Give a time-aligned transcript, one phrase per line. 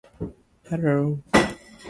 [0.71, 1.13] Hello